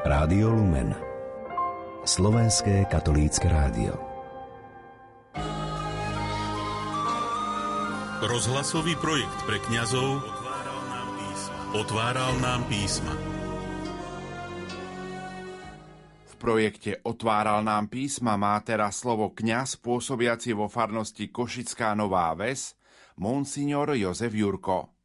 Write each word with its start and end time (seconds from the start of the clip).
Rádio 0.00 0.48
Lumen 0.56 0.96
Slovenské 2.08 2.88
katolícke 2.88 3.44
rádio 3.52 4.00
Rozhlasový 8.24 8.96
projekt 8.96 9.36
pre 9.44 9.60
kňazov 9.60 10.24
otváral 10.24 10.80
nám 10.88 11.08
písma. 11.20 11.58
Otváral 11.76 12.32
nám 12.40 12.60
písma. 12.64 13.12
V 16.24 16.34
projekte 16.40 16.96
Otváral 17.04 17.60
nám 17.60 17.92
písma 17.92 18.40
má 18.40 18.56
teraz 18.64 19.04
slovo 19.04 19.36
kňaz 19.36 19.76
pôsobiaci 19.84 20.56
vo 20.56 20.72
farnosti 20.72 21.28
Košická 21.28 21.92
Nová 21.92 22.32
Ves, 22.32 22.72
monsignor 23.20 23.92
Jozef 23.92 24.32
Jurko. 24.32 24.99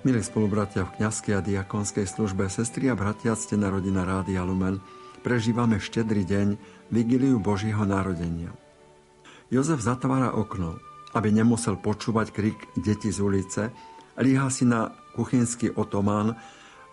Milí 0.00 0.24
spolubratia 0.24 0.88
v 0.88 0.96
kňazskej 0.96 1.34
a 1.36 1.44
diakonskej 1.44 2.08
službe, 2.08 2.48
sestri 2.48 2.88
a 2.88 2.96
bratia, 2.96 3.36
ste 3.36 3.60
narodina 3.60 4.08
Rádia 4.08 4.40
Lumen. 4.48 4.80
Prežívame 5.20 5.76
štedrý 5.76 6.24
deň, 6.24 6.56
vigiliu 6.88 7.36
Božího 7.36 7.84
narodenia. 7.84 8.48
Jozef 9.52 9.84
zatvára 9.84 10.32
okno, 10.32 10.80
aby 11.12 11.28
nemusel 11.28 11.76
počúvať 11.76 12.32
krik 12.32 12.56
deti 12.80 13.12
z 13.12 13.20
ulice, 13.20 13.62
líha 14.16 14.48
si 14.48 14.64
na 14.64 14.88
kuchynský 15.20 15.76
otomán, 15.76 16.32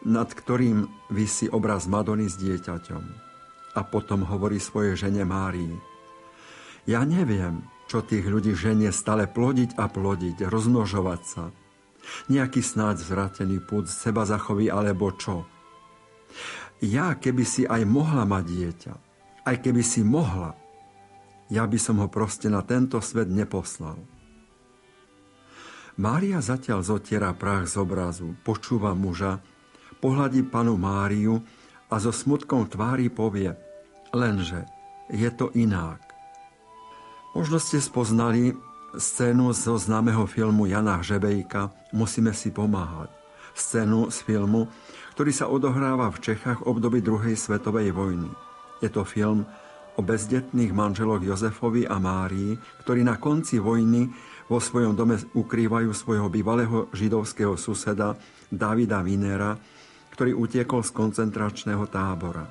nad 0.04 0.28
ktorým 0.28 0.92
vysí 1.08 1.48
obraz 1.48 1.88
Madony 1.88 2.28
s 2.28 2.36
dieťaťom. 2.36 3.04
A 3.72 3.88
potom 3.88 4.28
hovorí 4.28 4.60
svojej 4.60 5.08
žene 5.08 5.24
Márii. 5.24 5.72
Ja 6.84 7.08
neviem, 7.08 7.64
čo 7.88 8.04
tých 8.04 8.28
ľudí 8.28 8.52
ženie 8.52 8.92
stále 8.92 9.32
plodiť 9.32 9.80
a 9.80 9.88
plodiť, 9.88 10.44
rozmnožovať 10.44 11.24
sa– 11.24 11.46
nejaký 12.32 12.64
snáď 12.64 13.04
zvratený 13.04 13.64
púd 13.64 13.88
seba 13.92 14.24
zachoví 14.24 14.72
alebo 14.72 15.12
čo. 15.16 15.48
Ja, 16.84 17.18
keby 17.18 17.44
si 17.44 17.64
aj 17.66 17.84
mohla 17.90 18.28
mať 18.28 18.46
dieťa, 18.46 18.94
aj 19.50 19.56
keby 19.66 19.82
si 19.82 20.06
mohla, 20.06 20.54
ja 21.48 21.64
by 21.64 21.80
som 21.80 22.04
ho 22.04 22.08
proste 22.12 22.52
na 22.52 22.62
tento 22.62 23.00
svet 23.00 23.32
neposlal. 23.32 23.98
Mária 25.98 26.38
zatiaľ 26.44 26.86
zotiera 26.86 27.34
prach 27.34 27.66
z 27.66 27.82
obrazu, 27.82 28.38
počúva 28.46 28.94
muža, 28.94 29.42
pohľadí 29.98 30.46
panu 30.46 30.78
Máriu 30.78 31.42
a 31.90 31.98
so 31.98 32.14
smutkom 32.14 32.70
tvári 32.70 33.10
povie, 33.10 33.58
lenže 34.14 34.70
je 35.10 35.30
to 35.34 35.50
inak. 35.58 36.04
Možno 37.34 37.58
ste 37.58 37.82
spoznali 37.82 38.54
scénu 38.98 39.54
zo 39.54 39.78
známeho 39.78 40.26
filmu 40.26 40.66
Jana 40.66 40.98
Hřebejka 40.98 41.72
Musíme 41.94 42.34
si 42.34 42.52
pomáhať. 42.52 43.10
Scénu 43.56 44.12
z 44.12 44.22
filmu, 44.22 44.68
ktorý 45.18 45.32
sa 45.34 45.50
odohráva 45.50 46.14
v 46.14 46.22
Čechách 46.22 46.62
v 46.62 46.68
období 46.78 47.02
druhej 47.02 47.34
svetovej 47.34 47.90
vojny. 47.94 48.30
Je 48.84 48.90
to 48.90 49.02
film 49.02 49.46
o 49.98 50.02
bezdetných 50.06 50.70
manželoch 50.76 51.26
Jozefovi 51.26 51.90
a 51.90 51.98
Márii, 51.98 52.54
ktorí 52.86 53.02
na 53.02 53.18
konci 53.18 53.58
vojny 53.58 54.06
vo 54.46 54.62
svojom 54.62 54.94
dome 54.94 55.18
ukrývajú 55.18 55.90
svojho 55.90 56.30
bývalého 56.30 56.92
židovského 56.94 57.58
suseda 57.58 58.14
Davida 58.54 59.02
Vinera, 59.02 59.58
ktorý 60.14 60.38
utiekol 60.38 60.86
z 60.86 60.94
koncentračného 60.94 61.86
tábora. 61.90 62.46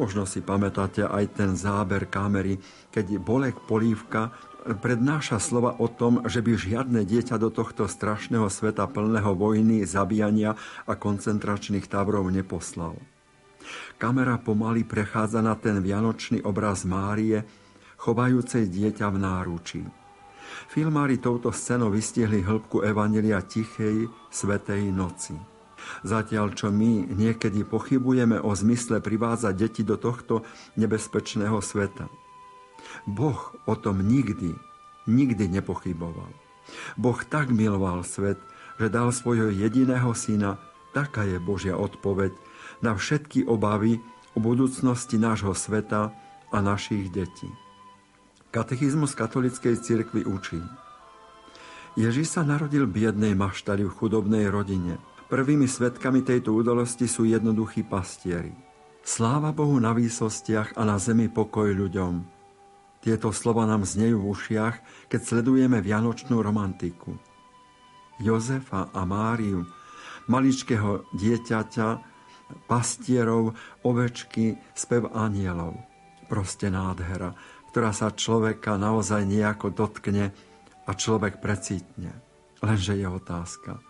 Možno 0.00 0.24
si 0.24 0.40
pamätáte 0.40 1.04
aj 1.04 1.24
ten 1.36 1.52
záber 1.60 2.08
kamery, 2.08 2.56
keď 2.88 3.20
Bolek 3.20 3.68
Polívka 3.68 4.32
prednáša 4.80 5.40
slova 5.40 5.76
o 5.80 5.88
tom, 5.88 6.22
že 6.28 6.44
by 6.44 6.52
žiadne 6.56 7.00
dieťa 7.04 7.40
do 7.40 7.48
tohto 7.48 7.88
strašného 7.88 8.46
sveta 8.52 8.84
plného 8.86 9.32
vojny, 9.32 9.82
zabíjania 9.88 10.56
a 10.84 10.92
koncentračných 10.94 11.88
táborov 11.88 12.28
neposlal. 12.28 12.96
Kamera 14.00 14.40
pomaly 14.40 14.84
prechádza 14.84 15.44
na 15.44 15.54
ten 15.56 15.78
vianočný 15.80 16.42
obraz 16.44 16.88
Márie, 16.88 17.44
chovajúcej 18.00 18.68
dieťa 18.68 19.06
v 19.12 19.16
náručí. 19.20 19.82
Filmári 20.72 21.20
touto 21.20 21.52
scénou 21.54 21.92
vystihli 21.92 22.42
hĺbku 22.42 22.82
Evanelia 22.82 23.44
tichej, 23.44 24.08
svetej 24.32 24.90
noci. 24.90 25.36
Zatiaľ, 26.04 26.52
čo 26.52 26.68
my 26.68 27.08
niekedy 27.12 27.64
pochybujeme 27.64 28.36
o 28.40 28.52
zmysle 28.52 29.00
privádzať 29.00 29.54
deti 29.56 29.82
do 29.84 29.96
tohto 29.96 30.44
nebezpečného 30.76 31.58
sveta– 31.60 32.08
Boh 33.10 33.52
o 33.66 33.74
tom 33.74 34.06
nikdy, 34.06 34.54
nikdy 35.10 35.50
nepochyboval. 35.50 36.30
Boh 36.94 37.20
tak 37.26 37.50
miloval 37.50 38.06
svet, 38.06 38.38
že 38.78 38.88
dal 38.88 39.10
svojho 39.10 39.50
jediného 39.50 40.14
syna, 40.14 40.56
taká 40.94 41.26
je 41.26 41.42
Božia 41.42 41.74
odpoveď 41.74 42.32
na 42.80 42.94
všetky 42.96 43.44
obavy 43.44 44.00
o 44.32 44.38
budúcnosti 44.38 45.18
nášho 45.18 45.52
sveta 45.52 46.14
a 46.54 46.58
našich 46.62 47.10
detí. 47.10 47.50
Katechizmus 48.50 49.14
katolickej 49.14 49.78
cirkvi 49.78 50.26
učí. 50.26 50.58
Ježiš 51.98 52.38
sa 52.38 52.42
narodil 52.46 52.86
v 52.86 53.02
biednej 53.02 53.34
maštali 53.34 53.86
v 53.86 53.94
chudobnej 53.94 54.46
rodine. 54.50 54.98
Prvými 55.30 55.66
svetkami 55.66 56.26
tejto 56.26 56.54
udalosti 56.54 57.06
sú 57.06 57.26
jednoduchí 57.26 57.86
pastieri. 57.86 58.50
Sláva 59.06 59.54
Bohu 59.54 59.78
na 59.78 59.94
výsostiach 59.94 60.74
a 60.74 60.82
na 60.82 60.98
zemi 60.98 61.30
pokoj 61.30 61.70
ľuďom, 61.70 62.39
tieto 63.00 63.32
slova 63.32 63.64
nám 63.64 63.88
znejú 63.88 64.20
v 64.20 64.28
ušiach, 64.36 64.76
keď 65.08 65.20
sledujeme 65.20 65.80
vianočnú 65.80 66.36
romantiku. 66.44 67.16
Jozefa 68.20 68.92
a 68.92 69.00
Máriu, 69.08 69.64
maličkého 70.28 71.08
dieťaťa, 71.16 71.88
pastierov, 72.68 73.56
ovečky, 73.80 74.60
spev 74.76 75.08
anielov. 75.16 75.80
Proste 76.28 76.68
nádhera, 76.68 77.32
ktorá 77.72 77.96
sa 77.96 78.12
človeka 78.12 78.76
naozaj 78.76 79.24
nejako 79.24 79.72
dotkne 79.72 80.36
a 80.84 80.90
človek 80.92 81.40
precítne. 81.40 82.12
Lenže 82.60 83.00
je 83.00 83.08
otázka, 83.08 83.80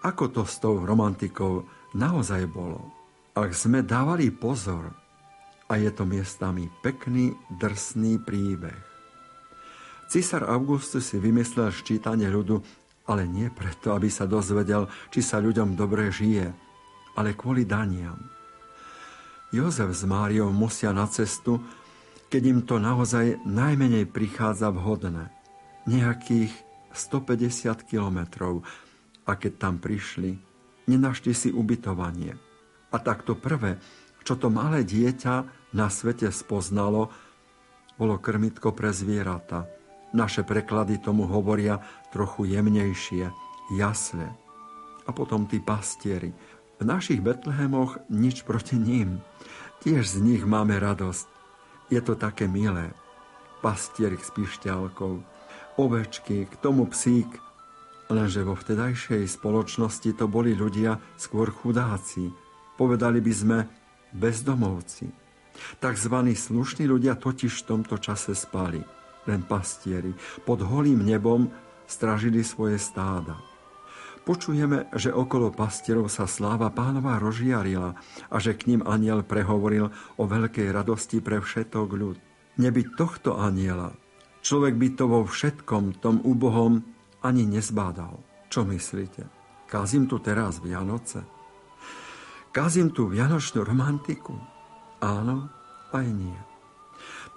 ako 0.00 0.24
to 0.32 0.42
s 0.48 0.56
tou 0.62 0.80
romantikou 0.80 1.68
naozaj 1.92 2.48
bolo? 2.48 2.94
Ak 3.36 3.52
sme 3.52 3.84
dávali 3.84 4.32
pozor, 4.32 4.94
a 5.68 5.76
je 5.76 5.90
to 5.92 6.08
miestami 6.08 6.72
pekný, 6.80 7.36
drsný 7.60 8.16
príbeh. 8.24 8.80
Cisár 10.08 10.48
Augustus 10.48 11.12
si 11.12 11.20
vymyslel 11.20 11.68
ščítanie 11.68 12.32
ľudu, 12.32 12.64
ale 13.08 13.28
nie 13.28 13.52
preto, 13.52 13.92
aby 13.92 14.08
sa 14.08 14.24
dozvedel, 14.24 14.88
či 15.12 15.20
sa 15.20 15.36
ľuďom 15.36 15.76
dobre 15.76 16.08
žije, 16.08 16.48
ale 17.16 17.36
kvôli 17.36 17.68
daniam. 17.68 18.16
Jozef 19.52 19.92
s 19.92 20.04
Máriou 20.08 20.52
musia 20.52 20.92
na 20.92 21.08
cestu, 21.08 21.60
keď 22.28 22.42
im 22.44 22.60
to 22.64 22.76
naozaj 22.76 23.40
najmenej 23.48 24.08
prichádza 24.08 24.68
vhodné. 24.68 25.32
Nejakých 25.88 26.52
150 26.92 27.88
kilometrov. 27.88 28.60
A 29.24 29.36
keď 29.36 29.52
tam 29.60 29.80
prišli, 29.80 30.36
nenašli 30.88 31.32
si 31.32 31.48
ubytovanie. 31.48 32.36
A 32.92 32.96
takto 33.00 33.36
prvé, 33.36 33.80
čo 34.22 34.34
to 34.38 34.48
malé 34.48 34.82
dieťa 34.86 35.34
na 35.74 35.86
svete 35.92 36.30
spoznalo, 36.32 37.12
bolo 37.98 38.14
krmitko 38.16 38.70
pre 38.72 38.94
zvieratá. 38.94 39.66
Naše 40.14 40.46
preklady 40.46 40.96
tomu 41.02 41.28
hovoria 41.28 41.82
trochu 42.14 42.48
jemnejšie, 42.48 43.28
jasle. 43.76 44.26
A 45.04 45.10
potom 45.12 45.44
tí 45.44 45.60
pastieri. 45.60 46.32
V 46.78 46.86
našich 46.86 47.18
Betlehemoch 47.20 47.98
nič 48.08 48.46
proti 48.46 48.78
ním. 48.78 49.18
Tiež 49.82 50.06
z 50.06 50.22
nich 50.22 50.42
máme 50.46 50.78
radosť. 50.78 51.26
Je 51.90 52.00
to 52.00 52.14
také 52.14 52.46
milé. 52.46 52.94
Pastierik 53.60 54.22
s 54.22 54.30
pišťalkou, 54.30 55.18
ovečky, 55.76 56.46
k 56.46 56.54
tomu 56.62 56.86
psík. 56.86 57.28
Lenže 58.08 58.46
vo 58.46 58.54
vtedajšej 58.56 59.26
spoločnosti 59.26 60.14
to 60.16 60.30
boli 60.30 60.54
ľudia 60.54 60.96
skôr 61.20 61.50
chudáci. 61.52 62.30
Povedali 62.78 63.18
by 63.18 63.32
sme 63.34 63.58
bezdomovci. 64.12 65.10
Takzvaní 65.82 66.38
slušní 66.38 66.86
ľudia 66.86 67.18
totiž 67.18 67.50
v 67.50 67.66
tomto 67.66 67.98
čase 67.98 68.34
spali, 68.34 68.78
len 69.26 69.42
pastieri. 69.42 70.14
Pod 70.46 70.62
holým 70.62 71.02
nebom 71.02 71.50
stražili 71.88 72.46
svoje 72.46 72.78
stáda. 72.78 73.36
Počujeme, 74.28 74.92
že 74.92 75.08
okolo 75.08 75.48
pastierov 75.48 76.12
sa 76.12 76.28
sláva 76.28 76.68
pánova 76.68 77.16
rozžiarila 77.16 77.96
a 78.28 78.36
že 78.36 78.52
k 78.52 78.68
ním 78.68 78.84
aniel 78.84 79.24
prehovoril 79.24 79.88
o 80.20 80.24
veľkej 80.28 80.68
radosti 80.68 81.24
pre 81.24 81.40
všetok 81.40 81.88
ľud. 81.96 82.20
Nebyť 82.60 82.86
tohto 82.92 83.40
aniela, 83.40 83.96
človek 84.44 84.76
by 84.76 84.88
to 85.00 85.04
vo 85.08 85.24
všetkom 85.24 86.04
tom 86.04 86.20
ubohom 86.28 86.84
ani 87.24 87.48
nezbádal. 87.48 88.20
Čo 88.52 88.68
myslíte? 88.68 89.24
Kazím 89.64 90.04
tu 90.04 90.20
teraz 90.20 90.60
Vianoce? 90.60 91.37
Kazím 92.50 92.90
tu 92.90 93.06
Vianočnú 93.08 93.62
romantiku? 93.62 94.34
Áno, 94.98 95.48
aj 95.94 96.06
nie. 96.08 96.38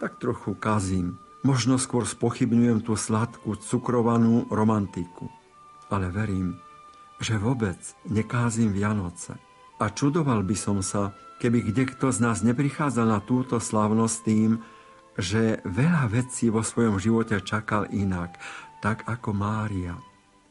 Tak 0.02 0.18
trochu 0.18 0.58
kazím 0.58 1.22
Možno 1.42 1.82
skôr 1.82 2.06
spochybňujem 2.06 2.86
tú 2.86 2.94
sladkú, 2.94 3.58
cukrovanú 3.58 4.46
romantiku. 4.54 5.26
Ale 5.90 6.14
verím, 6.14 6.62
že 7.18 7.42
vôbec 7.42 7.82
nekázim 8.06 8.70
Vianoce. 8.70 9.42
A 9.82 9.90
čudoval 9.90 10.46
by 10.46 10.54
som 10.54 10.86
sa, 10.86 11.18
keby 11.42 11.66
kdekto 11.74 12.14
z 12.14 12.22
nás 12.22 12.46
neprichádzal 12.46 13.08
na 13.10 13.20
túto 13.26 13.58
slavnosť 13.58 14.18
tým, 14.22 14.62
že 15.18 15.66
veľa 15.66 16.14
vecí 16.14 16.54
vo 16.54 16.62
svojom 16.62 17.02
živote 17.02 17.42
čakal 17.42 17.90
inak, 17.90 18.38
tak 18.78 19.10
ako 19.10 19.34
Mária. 19.34 19.98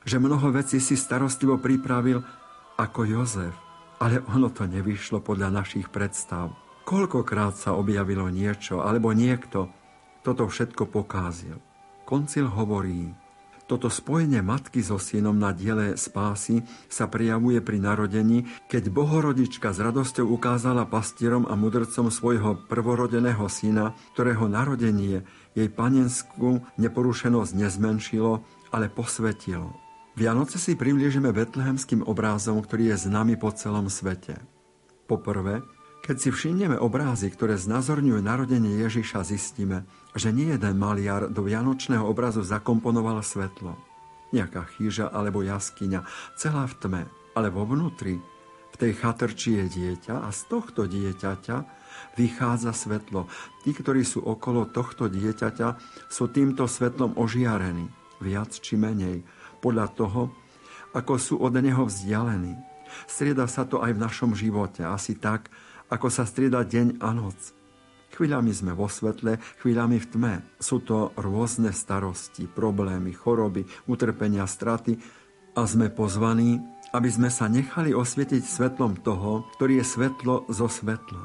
Že 0.02 0.26
mnoho 0.26 0.50
vecí 0.50 0.82
si 0.82 0.98
starostlivo 0.98 1.62
pripravil 1.62 2.18
ako 2.74 3.06
Jozef, 3.06 3.54
ale 4.00 4.24
ono 4.32 4.48
to 4.48 4.64
nevyšlo 4.64 5.20
podľa 5.20 5.52
našich 5.52 5.92
predstav. 5.92 6.56
Koľkokrát 6.88 7.54
sa 7.54 7.76
objavilo 7.76 8.26
niečo, 8.32 8.80
alebo 8.80 9.12
niekto, 9.12 9.68
toto 10.24 10.48
všetko 10.48 10.88
pokázil. 10.88 11.60
Koncil 12.08 12.48
hovorí, 12.48 13.12
toto 13.70 13.86
spojenie 13.86 14.42
matky 14.42 14.82
so 14.82 14.98
synom 14.98 15.38
na 15.38 15.54
diele 15.54 15.94
spásy 15.94 16.66
sa 16.90 17.06
prejavuje 17.06 17.62
pri 17.62 17.78
narodení, 17.78 18.50
keď 18.66 18.90
Bohorodička 18.90 19.70
s 19.70 19.78
radosťou 19.78 20.26
ukázala 20.26 20.90
pastierom 20.90 21.46
a 21.46 21.54
mudrcom 21.54 22.10
svojho 22.10 22.66
prvorodeného 22.66 23.46
syna, 23.46 23.94
ktorého 24.18 24.50
narodenie 24.50 25.22
jej 25.54 25.68
panenskú 25.70 26.66
neporušenosť 26.82 27.52
nezmenšilo, 27.54 28.42
ale 28.74 28.90
posvetilo. 28.90 29.70
Vianoce 30.18 30.58
si 30.58 30.74
priblížime 30.74 31.30
betlehemským 31.30 32.02
obrázom, 32.02 32.58
ktorý 32.60 32.94
je 32.94 33.06
známy 33.06 33.38
po 33.38 33.54
celom 33.54 33.86
svete. 33.86 34.42
Poprvé, 35.06 35.62
keď 36.02 36.16
si 36.18 36.28
všimneme 36.34 36.74
obrázy, 36.80 37.30
ktoré 37.30 37.54
znázorňujú 37.54 38.18
narodenie 38.18 38.82
Ježiša, 38.82 39.22
zistíme, 39.22 39.86
že 40.18 40.34
nie 40.34 40.50
jeden 40.50 40.74
maliar 40.80 41.30
do 41.30 41.46
vianočného 41.46 42.02
obrazu 42.02 42.42
zakomponoval 42.42 43.22
svetlo. 43.22 43.78
Nejaká 44.34 44.66
chyža 44.74 45.06
alebo 45.10 45.46
jaskyňa, 45.46 46.02
celá 46.34 46.66
v 46.66 46.74
tme, 46.82 47.02
ale 47.38 47.48
vo 47.50 47.62
vnútri, 47.62 48.18
v 48.70 48.76
tej 48.78 48.92
chatrči 48.98 49.62
je 49.62 49.66
dieťa 49.66 50.26
a 50.26 50.28
z 50.30 50.40
tohto 50.46 50.86
dieťaťa 50.86 51.56
vychádza 52.18 52.74
svetlo. 52.74 53.26
Tí, 53.66 53.70
ktorí 53.74 54.06
sú 54.06 54.22
okolo 54.22 54.66
tohto 54.66 55.10
dieťaťa, 55.10 55.68
sú 56.10 56.30
týmto 56.30 56.66
svetlom 56.70 57.18
ožiarení, 57.18 57.90
viac 58.22 58.54
či 58.56 58.78
menej, 58.78 59.26
podľa 59.60 59.86
toho, 59.94 60.32
ako 60.96 61.14
sú 61.16 61.34
od 61.38 61.54
neho 61.54 61.86
vzdialení. 61.86 62.58
Strieda 63.06 63.46
sa 63.46 63.62
to 63.62 63.78
aj 63.78 63.94
v 63.94 64.02
našom 64.02 64.34
živote, 64.34 64.82
asi 64.82 65.14
tak, 65.14 65.46
ako 65.86 66.10
sa 66.10 66.26
strieda 66.26 66.66
deň 66.66 66.98
a 66.98 67.14
noc. 67.14 67.38
Chvíľami 68.10 68.50
sme 68.50 68.74
vo 68.74 68.90
svetle, 68.90 69.38
chvíľami 69.62 70.02
v 70.02 70.06
tme. 70.10 70.34
Sú 70.58 70.82
to 70.82 71.14
rôzne 71.14 71.70
starosti, 71.70 72.50
problémy, 72.50 73.14
choroby, 73.14 73.70
utrpenia, 73.86 74.50
straty 74.50 74.98
a 75.54 75.62
sme 75.62 75.94
pozvaní, 75.94 76.58
aby 76.90 77.06
sme 77.06 77.30
sa 77.30 77.46
nechali 77.46 77.94
osvietiť 77.94 78.42
svetlom 78.42 78.98
toho, 79.06 79.46
ktorý 79.54 79.78
je 79.78 79.86
svetlo 79.86 80.50
zo 80.50 80.66
svetla. 80.66 81.22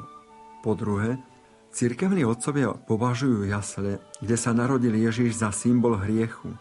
Po 0.62 0.78
druhé, 0.78 1.18
Cirkevní 1.76 2.24
otcovia 2.24 2.72
považujú 2.72 3.44
jasle, 3.52 4.00
kde 4.24 4.36
sa 4.40 4.56
narodil 4.56 4.96
Ježiš 4.96 5.44
za 5.44 5.52
symbol 5.52 6.00
hriechu. 6.00 6.56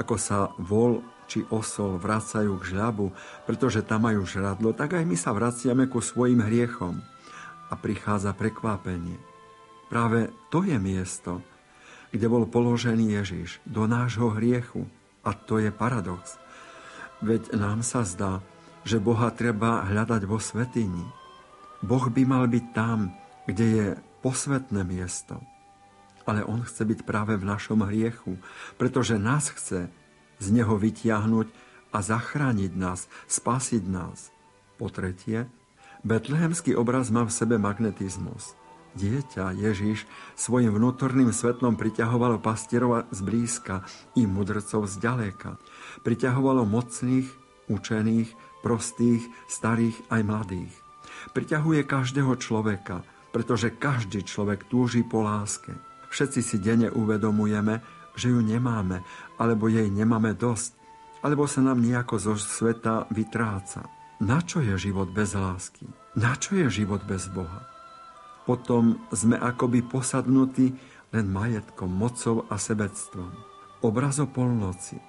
Ako 0.00 0.16
sa 0.16 0.52
vol 0.56 1.04
či 1.28 1.44
osol 1.48 1.96
vracajú 1.96 2.60
k 2.60 2.76
žľabu, 2.76 3.12
pretože 3.48 3.80
tam 3.80 4.04
majú 4.04 4.28
žradlo, 4.28 4.76
tak 4.76 5.00
aj 5.00 5.04
my 5.08 5.16
sa 5.16 5.32
vraciame 5.32 5.88
ku 5.88 6.04
svojim 6.04 6.44
hriechom 6.44 7.00
a 7.68 7.74
prichádza 7.74 8.36
prekvapenie. 8.36 9.16
Práve 9.88 10.28
to 10.52 10.64
je 10.64 10.76
miesto, 10.76 11.40
kde 12.12 12.28
bol 12.28 12.44
položený 12.44 13.16
Ježiš, 13.20 13.64
do 13.64 13.88
nášho 13.88 14.32
hriechu. 14.36 14.84
A 15.24 15.32
to 15.32 15.62
je 15.62 15.72
paradox. 15.72 16.36
Veď 17.24 17.54
nám 17.56 17.80
sa 17.86 18.02
zdá, 18.02 18.44
že 18.82 18.98
Boha 18.98 19.30
treba 19.30 19.86
hľadať 19.86 20.22
vo 20.26 20.42
svetini. 20.42 21.06
Boh 21.80 22.04
by 22.10 22.22
mal 22.26 22.44
byť 22.50 22.64
tam, 22.74 23.14
kde 23.46 23.66
je 23.66 23.86
posvetné 24.20 24.82
miesto. 24.82 25.38
Ale 26.26 26.46
On 26.46 26.62
chce 26.62 26.86
byť 26.86 27.00
práve 27.02 27.34
v 27.34 27.48
našom 27.48 27.82
hriechu, 27.86 28.38
pretože 28.78 29.18
nás 29.18 29.50
chce 29.50 29.90
z 30.38 30.46
Neho 30.50 30.74
vytiahnuť 30.78 31.48
a 31.92 31.98
zachrániť 32.00 32.72
nás, 32.74 33.06
spasiť 33.28 33.82
nás. 33.86 34.32
Po 34.80 34.88
tretie, 34.88 35.46
Betlehemský 36.02 36.74
obraz 36.74 37.14
má 37.14 37.22
v 37.22 37.30
sebe 37.30 37.62
magnetizmus. 37.62 38.58
Dieťa 38.92 39.56
Ježiš 39.56 40.04
svojim 40.36 40.68
vnútorným 40.68 41.32
svetlom 41.32 41.78
priťahovalo 41.78 42.42
pastierova 42.42 43.08
zblízka 43.08 43.86
i 44.18 44.28
mudrcov 44.28 44.84
zďaleka. 44.84 45.56
Priťahovalo 46.04 46.66
mocných, 46.68 47.30
učených, 47.72 48.34
prostých, 48.60 49.24
starých 49.48 49.96
aj 50.12 50.20
mladých. 50.26 50.74
Priťahuje 51.32 51.86
každého 51.88 52.36
človeka, 52.36 53.06
pretože 53.32 53.72
každý 53.72 54.26
človek 54.26 54.68
túži 54.68 55.00
po 55.06 55.24
láske. 55.24 55.72
Všetci 56.12 56.40
si 56.44 56.56
denne 56.60 56.92
uvedomujeme, 56.92 57.80
že 58.12 58.28
ju 58.28 58.44
nemáme, 58.44 59.00
alebo 59.40 59.72
jej 59.72 59.88
nemáme 59.88 60.36
dosť, 60.36 60.76
alebo 61.24 61.48
sa 61.48 61.64
nám 61.64 61.80
nejako 61.80 62.20
zo 62.20 62.34
sveta 62.36 63.08
vytráca. 63.08 63.88
Na 64.20 64.44
čo 64.44 64.60
je 64.60 64.76
život 64.76 65.08
bez 65.08 65.32
lásky? 65.32 65.88
Na 66.12 66.36
čo 66.36 66.54
je 66.60 66.68
život 66.68 67.00
bez 67.08 67.32
Boha? 67.32 67.64
Potom 68.44 69.00
sme 69.08 69.40
akoby 69.40 69.80
posadnutí 69.88 70.76
len 71.16 71.26
majetkom, 71.32 71.88
mocou 71.88 72.44
a 72.52 72.60
sebectvom. 72.60 73.32
Obraz 73.80 74.20
o 74.20 74.28
polnoci. 74.28 75.00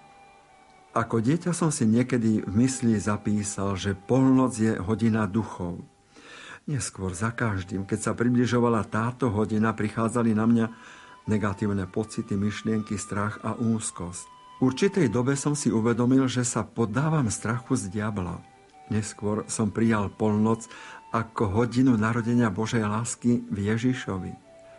Ako 0.94 1.20
dieťa 1.20 1.52
som 1.52 1.74
si 1.74 1.90
niekedy 1.90 2.46
v 2.46 2.54
mysli 2.64 2.96
zapísal, 3.02 3.74
že 3.76 3.98
polnoc 3.98 4.54
je 4.56 4.78
hodina 4.78 5.26
duchov. 5.26 5.82
Neskôr 6.64 7.12
za 7.12 7.36
každým, 7.36 7.84
keď 7.84 8.00
sa 8.00 8.12
približovala 8.16 8.88
táto 8.88 9.28
hodina, 9.28 9.76
prichádzali 9.76 10.32
na 10.32 10.48
mňa 10.48 10.66
negatívne 11.28 11.88
pocity, 11.88 12.40
myšlienky, 12.40 12.96
strach 12.96 13.40
a 13.44 13.56
úzkosť. 13.60 14.24
V 14.64 14.72
určitej 14.72 15.12
dobe 15.12 15.36
som 15.36 15.60
si 15.60 15.68
uvedomil, 15.68 16.28
že 16.32 16.48
sa 16.48 16.64
poddávam 16.64 17.28
strachu 17.28 17.76
z 17.76 17.92
diabla– 17.92 18.40
Neskôr 18.92 19.48
som 19.48 19.72
prijal 19.72 20.12
polnoc 20.12 20.68
ako 21.14 21.64
hodinu 21.64 21.96
narodenia 21.96 22.52
Božej 22.52 22.84
lásky 22.84 23.46
v 23.48 23.74
Ježišovi. 23.74 24.34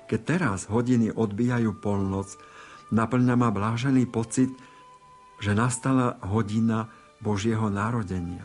Keď 0.05 0.21
teraz 0.23 0.69
hodiny 0.69 1.09
odbijajú 1.15 1.81
polnoc, 1.81 2.29
naplňa 2.93 3.35
ma 3.39 3.49
blážený 3.49 4.05
pocit, 4.13 4.53
že 5.41 5.57
nastala 5.57 6.21
hodina 6.21 6.93
Božieho 7.25 7.73
narodenia. 7.73 8.45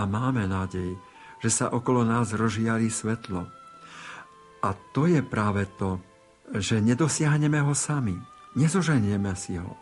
A 0.00 0.08
máme 0.08 0.48
nádej, 0.48 0.96
že 1.38 1.50
sa 1.50 1.66
okolo 1.70 2.02
nás 2.02 2.34
rozžiarí 2.34 2.90
svetlo. 2.90 3.46
A 4.62 4.68
to 4.94 5.06
je 5.06 5.22
práve 5.22 5.66
to, 5.78 6.02
že 6.54 6.82
nedosiahneme 6.82 7.62
ho 7.62 7.74
sami, 7.76 8.18
nezoženieme 8.58 9.30
si 9.38 9.60
ho. 9.60 9.78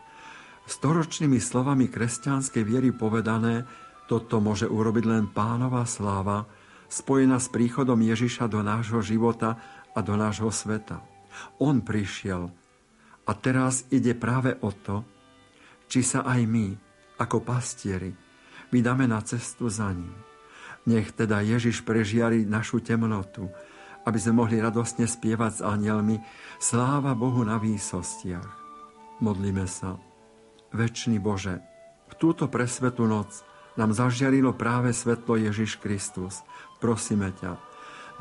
Storočnými 0.66 1.38
slovami 1.38 1.86
kresťanskej 1.86 2.62
viery 2.66 2.90
povedané, 2.90 3.64
toto 4.10 4.42
môže 4.42 4.66
urobiť 4.66 5.04
len 5.06 5.24
pánova 5.30 5.86
sláva, 5.86 6.44
spojená 6.90 7.38
s 7.38 7.50
príchodom 7.50 7.98
Ježiša 7.98 8.50
do 8.50 8.62
nášho 8.62 9.02
života 9.02 9.58
a 9.94 9.98
do 10.02 10.14
nášho 10.18 10.50
sveta. 10.50 11.02
On 11.62 11.78
prišiel 11.80 12.50
a 13.26 13.32
teraz 13.34 13.86
ide 13.90 14.14
práve 14.14 14.54
o 14.62 14.70
to, 14.70 15.02
či 15.86 16.02
sa 16.02 16.26
aj 16.26 16.40
my, 16.46 16.66
ako 17.22 17.42
pastieri, 17.42 18.10
vydáme 18.74 19.06
na 19.06 19.22
cestu 19.22 19.70
za 19.70 19.90
ním. 19.94 20.25
Nech 20.86 21.10
teda 21.12 21.42
Ježiš 21.42 21.82
prežiari 21.82 22.46
našu 22.46 22.78
temnotu, 22.78 23.50
aby 24.06 24.18
sme 24.22 24.46
mohli 24.46 24.62
radostne 24.62 25.10
spievať 25.10 25.52
s 25.58 25.64
anielmi 25.66 26.22
Sláva 26.62 27.18
Bohu 27.18 27.42
na 27.42 27.58
výsostiach. 27.58 28.50
Modlíme 29.18 29.66
sa. 29.66 29.98
Večný 30.70 31.18
Bože, 31.18 31.58
v 32.06 32.14
túto 32.14 32.46
presvetú 32.46 33.02
noc 33.10 33.42
nám 33.74 33.90
zažiarilo 33.92 34.54
práve 34.54 34.94
svetlo 34.94 35.34
Ježiš 35.34 35.82
Kristus. 35.82 36.46
Prosíme 36.78 37.34
ťa, 37.34 37.58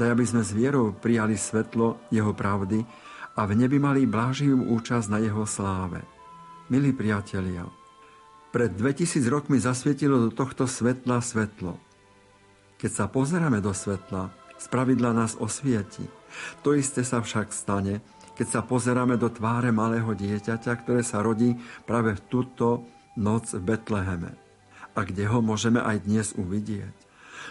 daj, 0.02 0.10
aby 0.10 0.26
sme 0.26 0.42
s 0.42 0.52
vierou 0.52 0.90
prijali 0.92 1.38
svetlo 1.38 2.02
Jeho 2.10 2.34
pravdy 2.34 2.82
a 3.36 3.42
v 3.46 3.52
nebi 3.54 3.78
mali 3.78 4.10
bláživú 4.10 4.74
účasť 4.74 5.08
na 5.12 5.20
Jeho 5.22 5.46
sláve. 5.46 6.02
Milí 6.72 6.98
priatelia, 6.98 7.70
pred 8.50 8.74
2000 8.74 9.22
rokmi 9.30 9.62
zasvietilo 9.62 10.18
do 10.18 10.30
tohto 10.34 10.66
svetla 10.66 11.22
svetlo. 11.22 11.78
Keď 12.86 12.94
sa 12.94 13.10
pozeráme 13.10 13.66
do 13.66 13.74
svetla, 13.74 14.30
spravidla 14.62 15.10
nás 15.10 15.34
osvieti. 15.42 16.06
To 16.62 16.78
isté 16.78 17.02
sa 17.02 17.18
však 17.18 17.50
stane, 17.50 18.06
keď 18.38 18.46
sa 18.46 18.62
pozeráme 18.62 19.18
do 19.18 19.26
tváre 19.26 19.74
malého 19.74 20.14
dieťaťa, 20.14 20.86
ktoré 20.86 21.02
sa 21.02 21.26
rodí 21.26 21.58
práve 21.90 22.14
v 22.14 22.22
túto 22.30 22.86
noc 23.18 23.58
v 23.58 23.74
Betleheme 23.74 24.38
a 24.94 25.02
kde 25.02 25.26
ho 25.26 25.42
môžeme 25.42 25.82
aj 25.82 26.06
dnes 26.06 26.38
uvidieť. 26.38 26.94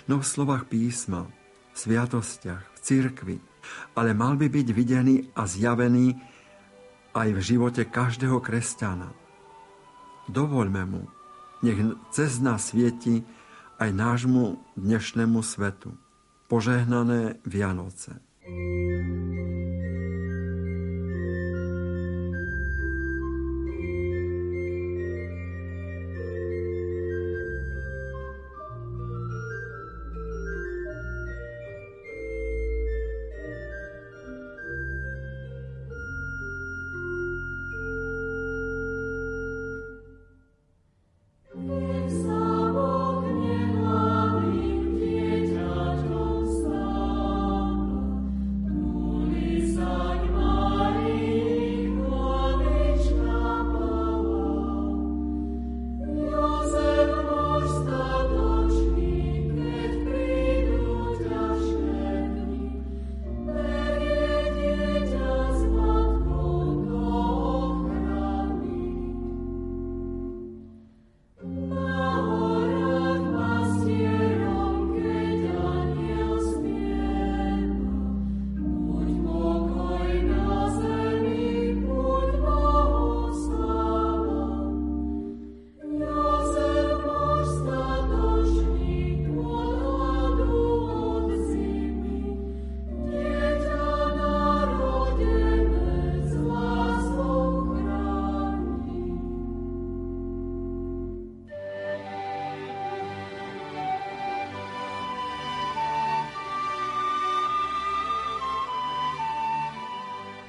No 0.07 0.23
v 0.23 0.31
slovách 0.31 0.71
písma, 0.71 1.27
v 1.75 1.77
sviatostiach, 1.83 2.71
v 2.71 2.79
cirkvi, 2.79 3.37
ale 3.99 4.15
mal 4.15 4.39
by 4.39 4.47
byť 4.47 4.71
videný 4.71 5.35
a 5.35 5.51
zjavený 5.51 6.15
aj 7.11 7.29
v 7.35 7.41
živote 7.43 7.83
každého 7.91 8.39
kresťana. 8.39 9.11
Dovoľme 10.31 10.83
mu, 10.87 11.11
nech 11.67 11.83
cez 12.15 12.39
nás 12.39 12.71
svieti 12.71 13.27
aj 13.79 13.91
nášmu 13.91 14.63
dnešnému 14.79 15.43
svetu. 15.43 15.99
Požehnané 16.47 17.43
Vianoce. 17.43 18.21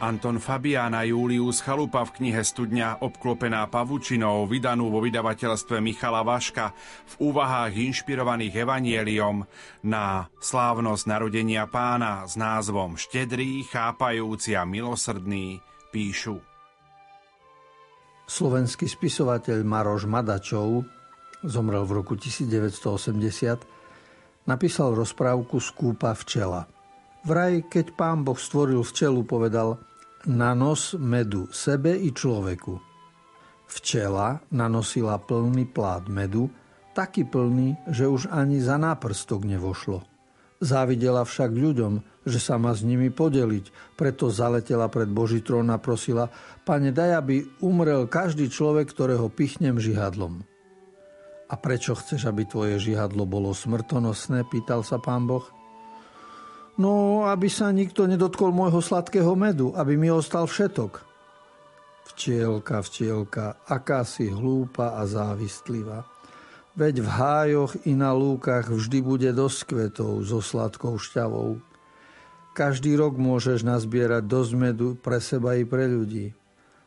Anton 0.05 0.37
Fabián 0.37 0.93
a 0.93 1.01
Julius 1.01 1.65
Chalupa 1.65 2.05
v 2.05 2.21
knihe 2.21 2.45
Studňa 2.45 3.01
obklopená 3.01 3.65
pavučinou, 3.65 4.45
vydanú 4.45 4.93
vo 4.93 5.01
vydavateľstve 5.01 5.81
Michala 5.81 6.21
Vaška 6.21 6.77
v 7.09 7.33
úvahách 7.33 7.73
inšpirovaných 7.73 8.53
evanieliom 8.53 9.41
na 9.81 10.29
slávnosť 10.37 11.09
narodenia 11.09 11.65
pána 11.65 12.21
s 12.21 12.37
názvom 12.37 13.01
Štedrý, 13.01 13.65
chápajúci 13.65 14.53
a 14.53 14.61
milosrdný 14.61 15.57
píšu. 15.89 16.37
Slovenský 18.29 18.85
spisovateľ 18.85 19.65
Maroš 19.65 20.05
Madačov 20.05 20.85
zomrel 21.41 21.81
v 21.81 22.05
roku 22.05 22.13
1980, 22.13 24.45
napísal 24.45 24.93
rozprávku 24.93 25.57
Skúpa 25.57 26.13
včela. 26.13 26.69
Vraj, 27.25 27.65
keď 27.65 27.97
pán 27.97 28.21
Boh 28.21 28.37
stvoril 28.37 28.85
včelu, 28.85 29.25
povedal– 29.25 29.73
na 30.25 30.57
nos 30.57 30.97
medu 30.97 31.49
sebe 31.53 31.93
i 31.93 32.09
človeku. 32.09 32.81
Včela 33.65 34.41
nanosila 34.53 35.17
plný 35.17 35.65
plát 35.69 36.05
medu, 36.05 36.49
taký 36.93 37.25
plný, 37.25 37.77
že 37.89 38.05
už 38.05 38.29
ani 38.29 38.61
za 38.61 38.77
náprstok 38.77 39.45
nevošlo. 39.45 40.05
Závidela 40.63 41.27
však 41.27 41.51
ľuďom, 41.51 42.23
že 42.23 42.39
sa 42.39 42.55
má 42.55 42.71
s 42.71 42.81
nimi 42.81 43.11
podeliť, 43.11 43.97
preto 43.99 44.31
zaletela 44.31 44.87
pred 44.87 45.11
Boží 45.11 45.43
trón 45.43 45.67
a 45.69 45.77
prosila, 45.77 46.31
pane, 46.63 46.95
daj, 46.95 47.11
aby 47.19 47.43
umrel 47.59 48.07
každý 48.07 48.47
človek, 48.47 48.89
ktorého 48.89 49.27
pichnem 49.27 49.77
žihadlom. 49.77 50.47
A 51.45 51.53
prečo 51.59 51.93
chceš, 51.93 52.25
aby 52.25 52.47
tvoje 52.47 52.81
žihadlo 52.81 53.27
bolo 53.29 53.53
smrtonosné, 53.53 54.47
pýtal 54.49 54.81
sa 54.81 54.97
pán 54.97 55.29
Boh. 55.29 55.45
No, 56.75 57.23
aby 57.31 57.47
sa 57.47 57.71
nikto 57.71 58.03
nedotkol 58.03 58.51
môjho 58.51 58.83
sladkého 58.83 59.31
medu, 59.39 59.71
aby 59.79 59.95
mi 59.95 60.11
ostal 60.11 60.43
všetok. 60.43 60.99
Včielka, 62.15 62.83
včielka, 62.83 63.63
aká 63.63 64.03
si 64.03 64.27
hlúpa 64.27 64.99
a 64.99 65.07
závistlivá. 65.07 66.03
Veď 66.75 67.07
v 67.07 67.07
hájoch 67.07 67.71
i 67.87 67.95
na 67.95 68.11
lúkach 68.11 68.67
vždy 68.67 68.99
bude 68.99 69.31
dosť 69.31 69.59
kvetov 69.71 70.19
so 70.27 70.43
sladkou 70.43 70.99
šťavou. 70.99 71.63
Každý 72.55 72.99
rok 72.99 73.15
môžeš 73.19 73.63
nazbierať 73.63 74.27
dosť 74.27 74.51
medu 74.55 74.89
pre 74.99 75.23
seba 75.23 75.55
i 75.55 75.63
pre 75.63 75.87
ľudí. 75.87 76.35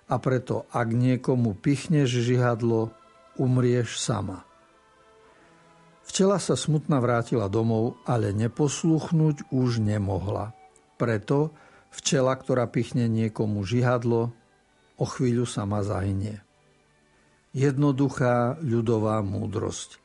A 0.09 0.16
preto, 0.16 0.64
ak 0.73 0.92
niekomu 0.92 1.57
pichneš 1.57 2.25
žihadlo, 2.25 2.92
umrieš 3.37 4.00
sama. 4.00 4.48
Včela 6.09 6.41
sa 6.41 6.57
smutná 6.57 7.05
vrátila 7.05 7.53
domov, 7.53 8.00
ale 8.09 8.33
neposluchnúť 8.33 9.53
už 9.53 9.85
nemohla. 9.85 10.57
Preto 10.97 11.53
včela, 11.93 12.33
ktorá 12.33 12.65
pichne 12.65 13.12
niekomu 13.12 13.61
žihadlo, 13.62 14.33
o 14.99 15.05
chvíľu 15.07 15.45
sama 15.45 15.85
zahynie. 15.85 16.41
Jednoduchá 17.53 18.57
ľudová 18.65 19.21
múdrosť. 19.21 20.00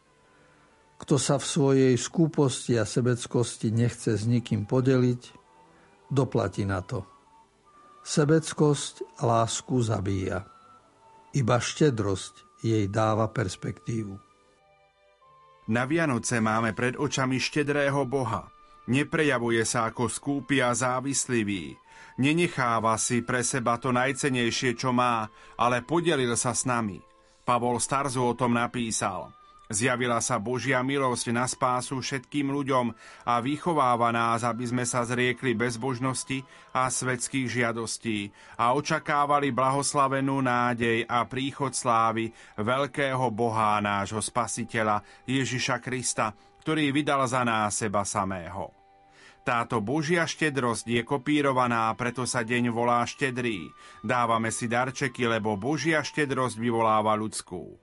Kto 0.99 1.15
sa 1.19 1.39
v 1.39 1.45
svojej 1.47 1.93
skúposti 1.95 2.77
a 2.77 2.85
sebeckosti 2.85 3.71
nechce 3.73 4.15
s 4.19 4.23
nikým 4.27 4.67
podeliť, 4.67 5.21
doplatí 6.11 6.67
na 6.67 6.83
to. 6.83 7.07
Sebeckosť 8.03 9.23
lásku 9.23 9.79
zabíja. 9.79 10.45
Iba 11.33 11.57
štedrosť 11.57 12.61
jej 12.61 12.85
dáva 12.91 13.31
perspektívu. 13.31 14.32
Na 15.71 15.87
Vianoce 15.87 16.43
máme 16.43 16.75
pred 16.75 16.99
očami 16.99 17.39
štedrého 17.39 18.03
Boha. 18.03 18.51
Neprejavuje 18.91 19.63
sa 19.63 19.87
ako 19.87 20.11
skúpi 20.11 20.59
a 20.59 20.75
závislivý. 20.75 21.79
Nenecháva 22.19 22.99
si 22.99 23.23
pre 23.23 23.41
seba 23.41 23.79
to 23.79 23.95
najcenejšie, 23.95 24.75
čo 24.75 24.91
má, 24.91 25.27
ale 25.55 25.79
podelil 25.81 26.35
sa 26.35 26.51
s 26.51 26.67
nami. 26.67 26.99
Pavol 27.47 27.79
Starzu 27.79 28.23
o 28.23 28.33
tom 28.35 28.55
napísal– 28.55 29.29
Zjavila 29.73 30.21
sa 30.21 30.37
Božia 30.37 30.85
milosť 30.85 31.33
na 31.33 31.49
spásu 31.49 31.97
všetkým 31.97 32.53
ľuďom 32.53 32.93
a 33.25 33.41
vychováva 33.41 34.13
nás, 34.13 34.45
aby 34.45 34.69
sme 34.69 34.85
sa 34.85 35.01
zriekli 35.01 35.57
bezbožnosti 35.57 36.45
a 36.77 36.93
svetských 36.93 37.49
žiadostí 37.49 38.29
a 38.61 38.77
očakávali 38.77 39.49
blahoslavenú 39.49 40.45
nádej 40.45 41.09
a 41.09 41.25
príchod 41.25 41.73
slávy 41.73 42.29
veľkého 42.61 43.33
Boha 43.33 43.81
nášho 43.81 44.21
Spasiteľa 44.21 45.01
Ježiša 45.25 45.81
Krista, 45.81 46.37
ktorý 46.61 46.93
vydal 46.93 47.25
za 47.25 47.41
nás 47.41 47.73
seba 47.73 48.05
samého. 48.05 48.69
Táto 49.43 49.83
Božia 49.83 50.23
štedrosť 50.23 50.85
je 50.87 51.01
kopírovaná, 51.03 51.91
preto 51.97 52.23
sa 52.23 52.45
deň 52.45 52.71
volá 52.71 53.03
štedrý. 53.03 53.73
Dávame 53.99 54.53
si 54.53 54.71
darčeky, 54.71 55.27
lebo 55.27 55.59
Božia 55.59 55.99
štedrosť 55.99 56.55
vyvoláva 56.61 57.11
ľudskú. 57.17 57.75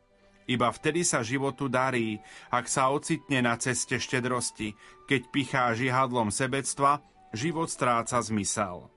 Iba 0.51 0.75
vtedy 0.75 1.07
sa 1.07 1.23
životu 1.23 1.71
darí, 1.71 2.19
ak 2.51 2.67
sa 2.67 2.91
ocitne 2.91 3.39
na 3.47 3.55
ceste 3.55 4.03
štedrosti. 4.03 4.75
Keď 5.07 5.21
pichá 5.31 5.71
žihadlom 5.79 6.35
sebectva, 6.35 7.07
život 7.31 7.71
stráca 7.71 8.19
zmysel. 8.19 8.91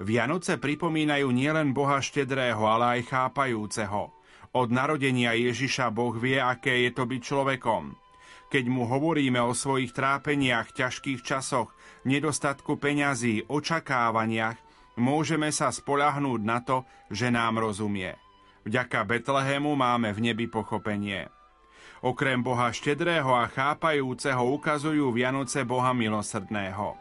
Vianoce 0.00 0.56
pripomínajú 0.56 1.28
nielen 1.28 1.76
Boha 1.76 2.00
štedrého, 2.00 2.64
ale 2.64 2.98
aj 2.98 3.12
chápajúceho. 3.12 4.16
Od 4.56 4.68
narodenia 4.72 5.36
Ježiša 5.36 5.92
Boh 5.92 6.16
vie, 6.16 6.40
aké 6.40 6.88
je 6.88 6.90
to 6.96 7.04
byť 7.04 7.20
človekom. 7.20 7.92
Keď 8.48 8.64
mu 8.68 8.88
hovoríme 8.88 9.40
o 9.44 9.52
svojich 9.52 9.92
trápeniach, 9.92 10.72
ťažkých 10.72 11.20
časoch, 11.20 11.72
nedostatku 12.08 12.80
peňazí, 12.80 13.48
očakávaniach, 13.48 14.56
môžeme 14.96 15.52
sa 15.52 15.68
spolahnúť 15.68 16.40
na 16.40 16.64
to, 16.64 16.84
že 17.12 17.28
nám 17.28 17.60
rozumie. 17.60 18.16
Vďaka 18.62 19.02
Betlehému 19.02 19.74
máme 19.74 20.14
v 20.14 20.30
nebi 20.30 20.46
pochopenie. 20.46 21.26
Okrem 22.02 22.42
Boha 22.42 22.70
štedrého 22.70 23.30
a 23.34 23.50
chápajúceho 23.50 24.42
ukazujú 24.58 25.10
Vianoce 25.14 25.62
Boha 25.66 25.90
milosrdného. 25.94 26.98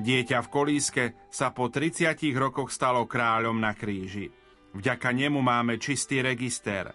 Dieťa 0.00 0.40
v 0.44 0.48
kolíske 0.48 1.04
sa 1.28 1.52
po 1.52 1.68
30 1.68 2.16
rokoch 2.36 2.72
stalo 2.72 3.04
kráľom 3.04 3.60
na 3.60 3.76
kríži. 3.76 4.32
Vďaka 4.72 5.12
nemu 5.12 5.40
máme 5.40 5.76
čistý 5.76 6.24
register. 6.24 6.92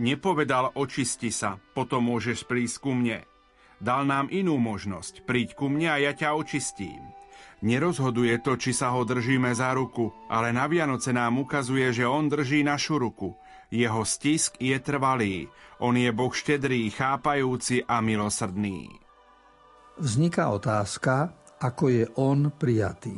Nepovedal 0.00 0.76
očisti 0.76 1.32
sa, 1.32 1.56
potom 1.56 2.12
môžeš 2.12 2.44
prísť 2.44 2.76
ku 2.80 2.92
mne. 2.92 3.24
Dal 3.76 4.08
nám 4.08 4.32
inú 4.32 4.56
možnosť, 4.56 5.24
príď 5.28 5.56
ku 5.56 5.68
mne 5.68 5.92
a 5.92 6.00
ja 6.00 6.12
ťa 6.16 6.32
očistím. 6.32 7.16
Nerozhoduje 7.64 8.36
to, 8.44 8.60
či 8.60 8.76
sa 8.76 8.92
ho 8.92 9.04
držíme 9.04 9.48
za 9.56 9.72
ruku, 9.72 10.12
ale 10.28 10.52
na 10.52 10.68
Vianoce 10.68 11.12
nám 11.12 11.40
ukazuje, 11.40 11.88
že 11.92 12.04
on 12.04 12.28
drží 12.28 12.60
našu 12.60 13.00
ruku. 13.00 13.32
Jeho 13.70 14.06
stisk 14.06 14.54
je 14.62 14.78
trvalý. 14.78 15.50
On 15.82 15.92
je 15.92 16.08
Boh 16.14 16.30
štedrý, 16.30 16.86
chápajúci 16.94 17.82
a 17.82 17.98
milosrdný. 17.98 18.88
Vzniká 19.96 20.52
otázka, 20.52 21.32
ako 21.58 21.84
je 21.88 22.04
on 22.20 22.52
prijatý. 22.52 23.16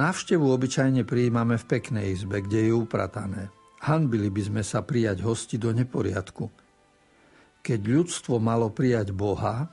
Návštevu 0.00 0.48
obyčajne 0.48 1.04
prijímame 1.04 1.60
v 1.60 1.68
peknej 1.68 2.16
izbe, 2.16 2.40
kde 2.40 2.68
je 2.68 2.72
upratané. 2.72 3.52
Hanbili 3.84 4.32
by 4.32 4.42
sme 4.48 4.62
sa 4.64 4.80
prijať 4.80 5.20
hosti 5.20 5.60
do 5.60 5.68
neporiadku. 5.76 6.48
Keď 7.60 7.80
ľudstvo 7.84 8.40
malo 8.40 8.72
prijať 8.72 9.12
Boha, 9.12 9.68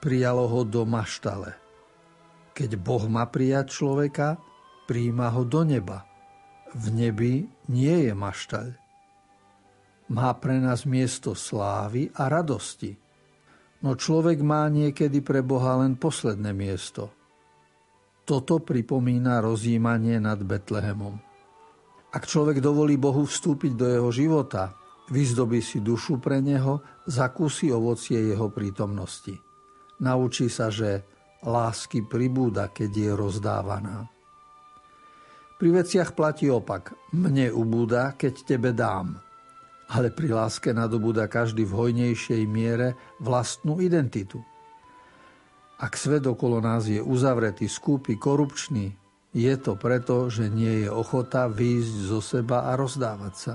prijalo 0.00 0.48
ho 0.48 0.64
do 0.64 0.88
maštale. 0.88 1.52
Keď 2.56 2.80
Boh 2.80 3.04
má 3.12 3.28
prijať 3.28 3.76
človeka, 3.76 4.40
príjma 4.88 5.28
ho 5.36 5.44
do 5.44 5.60
neba. 5.68 6.08
V 6.72 6.88
nebi 6.96 7.44
nie 7.68 8.08
je 8.08 8.12
maštaľ. 8.16 8.79
Má 10.10 10.34
pre 10.36 10.58
nás 10.58 10.82
miesto 10.84 11.38
slávy 11.38 12.10
a 12.18 12.26
radosti. 12.26 12.94
No 13.80 13.94
človek 13.94 14.42
má 14.42 14.66
niekedy 14.66 15.22
pre 15.22 15.40
Boha 15.40 15.80
len 15.80 15.94
posledné 15.96 16.50
miesto– 16.50 17.08
toto 18.30 18.62
pripomína 18.62 19.42
rozjímanie 19.42 20.22
nad 20.22 20.38
Betlehemom. 20.38 21.18
Ak 22.14 22.30
človek 22.30 22.62
dovolí 22.62 22.94
Bohu 22.94 23.26
vstúpiť 23.26 23.74
do 23.74 23.86
jeho 23.90 24.10
života, 24.14 24.70
vyzdobí 25.10 25.58
si 25.58 25.82
dušu 25.82 26.22
pre 26.22 26.38
neho, 26.38 26.78
zakúsi 27.10 27.74
ovocie 27.74 28.22
jeho 28.22 28.46
prítomnosti. 28.54 29.34
Naučí 30.06 30.46
sa, 30.46 30.70
že 30.70 31.02
lásky 31.42 32.06
pribúda, 32.06 32.70
keď 32.70 32.90
je 32.94 33.10
rozdávaná. 33.18 34.06
Pri 35.58 35.74
veciach 35.74 36.14
platí 36.14 36.46
opak. 36.46 36.94
Mne 37.10 37.50
ubúda, 37.50 38.14
keď 38.14 38.46
tebe 38.46 38.70
dám. 38.70 39.18
Ale 39.90 40.14
pri 40.14 40.30
láske 40.30 40.70
nadobúda 40.70 41.26
každý 41.26 41.66
v 41.66 41.74
hojnejšej 41.74 42.42
miere 42.46 42.94
vlastnú 43.18 43.82
identitu. 43.82 44.38
Ak 45.80 45.98
svet 45.98 46.28
okolo 46.28 46.62
nás 46.62 46.86
je 46.86 47.02
uzavretý, 47.02 47.66
skúpy, 47.66 48.14
korupčný, 48.14 48.94
je 49.34 49.54
to 49.58 49.74
preto, 49.78 50.30
že 50.30 50.50
nie 50.50 50.86
je 50.86 50.88
ochota 50.90 51.46
výjsť 51.50 51.94
zo 52.06 52.20
seba 52.22 52.70
a 52.70 52.76
rozdávať 52.78 53.34
sa. 53.34 53.54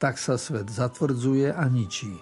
Tak 0.00 0.16
sa 0.16 0.40
svet 0.40 0.72
zatvrdzuje 0.72 1.52
a 1.52 1.64
ničí. 1.68 2.16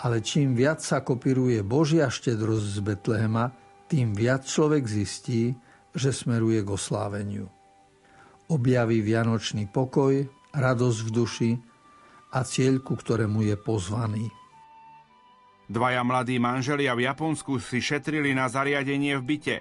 Ale 0.00 0.24
čím 0.24 0.56
viac 0.56 0.80
sa 0.80 1.04
kopíruje 1.04 1.60
Božia 1.60 2.08
štedrosť 2.08 2.66
z 2.66 2.78
Betlehema, 2.80 3.52
tým 3.90 4.16
viac 4.16 4.48
človek 4.48 4.86
zistí, 4.86 5.52
že 5.92 6.14
smeruje 6.14 6.62
k 6.62 6.70
osláveniu. 6.72 7.46
Objaví 8.48 9.02
vianočný 9.02 9.68
pokoj, 9.68 10.39
radosť 10.54 11.00
v 11.06 11.10
duši 11.10 11.50
a 12.30 12.46
cieľ, 12.46 12.82
ku 12.82 12.94
ktorému 12.94 13.46
je 13.46 13.56
pozvaný. 13.58 14.30
Dvaja 15.70 16.02
mladí 16.02 16.42
manželia 16.42 16.98
v 16.98 17.06
Japonsku 17.06 17.62
si 17.62 17.78
šetrili 17.78 18.34
na 18.34 18.50
zariadenie 18.50 19.14
v 19.22 19.22
byte. 19.22 19.58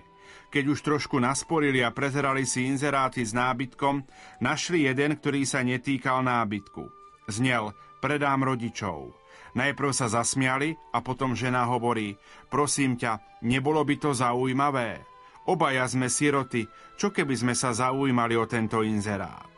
Keď 0.49 0.63
už 0.65 0.79
trošku 0.81 1.21
nasporili 1.21 1.85
a 1.85 1.93
prezerali 1.93 2.49
si 2.49 2.65
inzeráty 2.65 3.21
s 3.21 3.37
nábytkom, 3.37 4.01
našli 4.41 4.89
jeden, 4.89 5.13
ktorý 5.13 5.45
sa 5.45 5.61
netýkal 5.61 6.25
nábytku. 6.25 6.89
Znel, 7.29 7.77
predám 8.01 8.41
rodičov. 8.41 9.13
Najprv 9.53 9.89
sa 9.93 10.09
zasmiali 10.09 10.73
a 10.93 11.01
potom 11.05 11.37
žena 11.37 11.69
hovorí, 11.69 12.17
prosím 12.49 12.97
ťa, 12.97 13.41
nebolo 13.45 13.85
by 13.85 13.95
to 14.01 14.09
zaujímavé? 14.13 15.05
Obaja 15.49 15.85
sme 15.89 16.09
siroty, 16.09 16.69
čo 16.97 17.09
keby 17.09 17.33
sme 17.33 17.53
sa 17.57 17.73
zaujímali 17.73 18.37
o 18.37 18.45
tento 18.45 18.85
inzerát? 18.85 19.48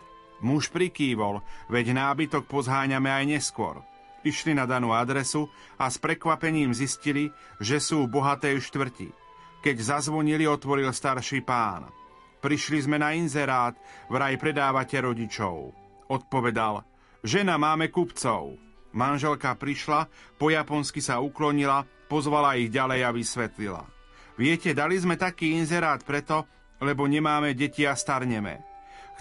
Muž 0.41 0.73
prikývol, 0.73 1.45
veď 1.69 1.93
nábytok 1.93 2.49
pozháňame 2.49 3.09
aj 3.13 3.25
neskôr. 3.29 3.81
Išli 4.21 4.53
na 4.53 4.69
danú 4.69 4.93
adresu 4.93 5.49
a 5.81 5.89
s 5.89 5.97
prekvapením 5.97 6.73
zistili, 6.77 7.33
že 7.57 7.81
sú 7.81 8.05
v 8.05 8.21
bohatej 8.21 8.61
štvrti. 8.61 9.09
Keď 9.61 9.75
zazvonili, 9.77 10.45
otvoril 10.45 10.89
starší 10.89 11.41
pán. 11.45 11.89
Prišli 12.41 12.89
sme 12.89 12.97
na 12.97 13.13
inzerát, 13.13 13.77
vraj 14.09 14.37
predávate 14.41 14.97
rodičov. 14.97 15.73
Odpovedal, 16.09 16.81
žena 17.21 17.61
máme 17.61 17.93
kupcov. 17.93 18.57
Manželka 18.91 19.53
prišla, 19.55 20.09
po 20.41 20.49
japonsky 20.49 20.99
sa 20.99 21.21
uklonila, 21.21 21.85
pozvala 22.09 22.57
ich 22.57 22.73
ďalej 22.73 23.01
a 23.05 23.09
vysvetlila. 23.13 23.83
Viete, 24.35 24.73
dali 24.73 24.97
sme 24.97 25.15
taký 25.21 25.53
inzerát 25.53 26.01
preto, 26.01 26.49
lebo 26.81 27.05
nemáme 27.05 27.53
deti 27.53 27.85
a 27.85 27.93
starneme. 27.93 28.70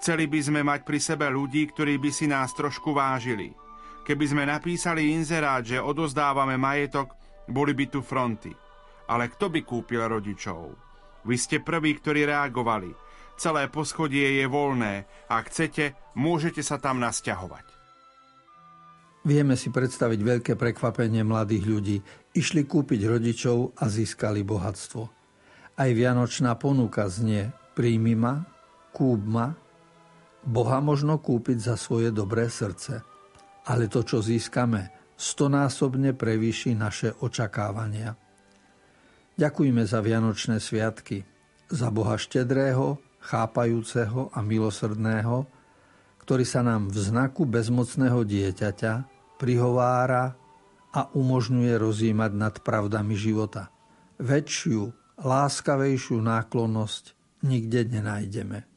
Chceli 0.00 0.32
by 0.32 0.40
sme 0.40 0.60
mať 0.64 0.80
pri 0.88 0.96
sebe 0.96 1.28
ľudí, 1.28 1.68
ktorí 1.68 2.00
by 2.00 2.08
si 2.08 2.24
nás 2.24 2.56
trošku 2.56 2.96
vážili. 2.96 3.52
Keby 4.00 4.24
sme 4.32 4.48
napísali 4.48 5.12
inzerát, 5.12 5.60
že 5.60 5.76
odozdávame 5.76 6.56
majetok, 6.56 7.12
boli 7.44 7.76
by 7.76 7.84
tu 7.92 8.00
fronty. 8.00 8.48
Ale 9.12 9.28
kto 9.28 9.52
by 9.52 9.60
kúpil 9.60 10.00
rodičov? 10.00 10.72
Vy 11.28 11.36
ste 11.36 11.60
prví, 11.60 12.00
ktorí 12.00 12.24
reagovali. 12.24 12.96
Celé 13.36 13.68
poschodie 13.68 14.40
je 14.40 14.48
voľné. 14.48 15.04
Ak 15.28 15.52
chcete, 15.52 15.92
môžete 16.16 16.64
sa 16.64 16.80
tam 16.80 16.96
nasťahovať. 17.04 17.68
Vieme 19.28 19.52
si 19.52 19.68
predstaviť 19.68 20.20
veľké 20.24 20.52
prekvapenie 20.56 21.20
mladých 21.28 21.64
ľudí. 21.68 21.96
Išli 22.32 22.64
kúpiť 22.64 23.04
rodičov 23.04 23.76
a 23.76 23.84
získali 23.84 24.40
bohatstvo. 24.48 25.02
Aj 25.76 25.90
vianočná 25.92 26.56
ponuka 26.56 27.04
znie 27.04 27.52
príjmi 27.76 28.16
ma, 28.16 28.40
kúp 28.96 29.20
ma, 29.28 29.52
Boha 30.46 30.80
možno 30.80 31.20
kúpiť 31.20 31.58
za 31.60 31.74
svoje 31.76 32.08
dobré 32.14 32.48
srdce 32.48 33.04
ale 33.68 33.86
to, 33.86 34.00
čo 34.06 34.24
získame, 34.24 35.14
stonásobne 35.20 36.16
prevýši 36.16 36.72
naše 36.72 37.12
očakávania. 37.20 38.16
Ďakujme 39.36 39.84
za 39.84 40.00
Vianočné 40.00 40.60
sviatky, 40.60 41.24
za 41.68 41.92
Boha 41.92 42.16
štedrého, 42.16 43.00
chápajúceho 43.20 44.32
a 44.32 44.40
milosrdného, 44.40 45.44
ktorý 46.24 46.44
sa 46.44 46.64
nám 46.64 46.88
v 46.88 46.96
znaku 46.98 47.44
bezmocného 47.44 48.24
dieťaťa 48.24 48.92
prihovára 49.36 50.36
a 50.90 51.00
umožňuje 51.14 51.74
rozímať 51.76 52.32
nad 52.36 52.54
pravdami 52.60 53.14
života. 53.16 53.68
Väčšiu, 54.20 54.92
láskavejšiu 55.20 56.18
náklonnosť 56.20 57.04
nikde 57.44 57.88
nenájdeme. 57.88 58.69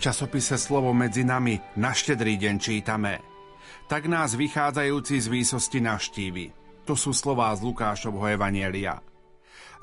Časopise 0.00 0.56
Slovo 0.56 0.96
medzi 0.96 1.28
nami 1.28 1.60
na 1.76 1.92
štedrý 1.92 2.40
deň 2.40 2.56
čítame. 2.56 3.20
Tak 3.84 4.08
nás 4.08 4.32
vychádzajúci 4.32 5.20
z 5.20 5.26
výsosti 5.28 5.84
naštívi. 5.84 6.46
To 6.88 6.96
sú 6.96 7.12
slová 7.12 7.52
z 7.52 7.60
Lukášovho 7.68 8.24
Evanielia. 8.32 9.04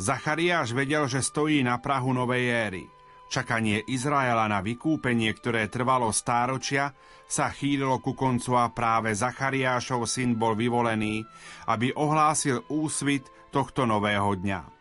Zachariáš 0.02 0.74
vedel, 0.74 1.06
že 1.06 1.22
stojí 1.22 1.62
na 1.62 1.78
Prahu 1.78 2.18
novej 2.18 2.50
éry. 2.50 2.84
Čakanie 3.28 3.84
Izraela 3.86 4.48
na 4.50 4.64
vykúpenie, 4.64 5.30
ktoré 5.36 5.70
trvalo 5.70 6.10
stáročia, 6.10 6.96
sa 7.28 7.52
chýlilo 7.52 8.00
ku 8.00 8.16
koncu 8.16 8.56
a 8.56 8.72
práve 8.72 9.12
Zachariášov 9.12 10.08
syn 10.08 10.40
bol 10.40 10.56
vyvolený, 10.56 11.28
aby 11.68 11.92
ohlásil 11.94 12.64
úsvit 12.72 13.28
tohto 13.52 13.84
nového 13.84 14.32
dňa. 14.34 14.77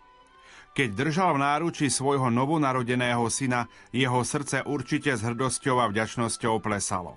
Keď 0.76 0.92
držal 0.92 1.40
v 1.40 1.42
náručí 1.42 1.88
svojho 1.88 2.28
novonarodeného 2.28 3.24
syna, 3.32 3.64
jeho 3.96 4.20
srdce 4.20 4.60
určite 4.68 5.08
s 5.16 5.24
hrdosťou 5.24 5.80
a 5.80 5.88
vďačnosťou 5.88 6.60
plesalo. 6.60 7.16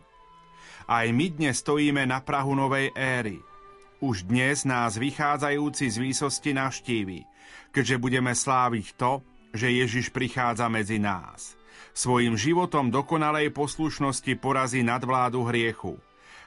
Aj 0.87 1.03
my 1.11 1.27
dnes 1.27 1.59
stojíme 1.59 2.07
na 2.07 2.23
Prahu 2.23 2.55
novej 2.55 2.95
éry. 2.95 3.43
Už 3.99 4.23
dnes 4.31 4.63
nás 4.63 4.95
vychádzajúci 4.95 5.91
z 5.91 5.97
výsosti 5.99 6.55
navštívi, 6.55 7.19
keďže 7.75 7.99
budeme 7.99 8.31
sláviť 8.31 8.95
to, 8.95 9.19
že 9.51 9.67
Ježiš 9.67 10.15
prichádza 10.15 10.71
medzi 10.71 10.95
nás. 10.95 11.59
Svojim 11.91 12.39
životom 12.39 12.87
dokonalej 12.87 13.51
poslušnosti 13.51 14.39
porazí 14.39 14.87
nadvládu 14.87 15.43
hriechu. 15.43 15.99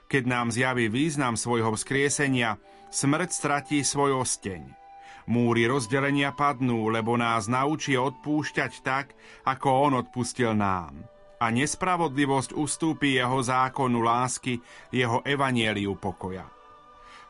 Keď 0.09 0.23
nám 0.25 0.49
zjaví 0.49 0.89
význam 0.89 1.37
svojho 1.37 1.77
vzkriesenia, 1.77 2.57
smrť 2.89 3.29
stratí 3.37 3.85
svoj 3.85 4.25
osteň. 4.25 4.82
Múry 5.31 5.71
rozdelenia 5.71 6.35
padnú, 6.35 6.91
lebo 6.91 7.15
nás 7.15 7.47
naučí 7.47 7.95
odpúšťať 7.95 8.73
tak, 8.83 9.15
ako 9.47 9.69
On 9.91 9.93
odpustil 10.03 10.55
nám. 10.55 11.07
A 11.43 11.51
nespravodlivosť 11.51 12.55
ustúpi 12.55 13.19
jeho 13.19 13.43
zákonu 13.43 14.03
lásky, 14.03 14.63
jeho 14.95 15.23
evanieliu 15.27 15.99
pokoja. 15.99 16.47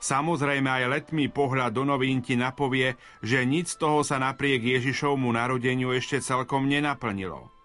Samozrejme 0.02 0.66
aj 0.66 0.85
letmý 0.90 1.31
pohľad 1.31 1.78
do 1.78 1.87
novín 1.87 2.26
ti 2.26 2.35
napovie, 2.35 2.98
že 3.22 3.46
nic 3.46 3.70
z 3.70 3.78
toho 3.78 4.02
sa 4.02 4.18
napriek 4.18 4.59
Ježišovmu 4.59 5.31
narodeniu 5.31 5.94
ešte 5.94 6.18
celkom 6.18 6.66
nenaplnilo. 6.66 7.62